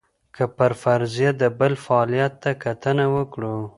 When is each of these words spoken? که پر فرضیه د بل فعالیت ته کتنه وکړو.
که 0.35 0.43
پر 0.57 0.71
فرضیه 0.83 1.29
د 1.41 1.43
بل 1.59 1.73
فعالیت 1.85 2.33
ته 2.43 2.51
کتنه 2.63 3.05
وکړو. 3.15 3.55